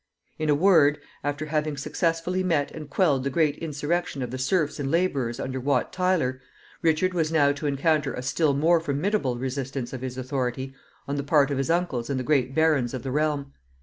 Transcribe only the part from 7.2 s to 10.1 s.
now to encounter a still more formidable resistance of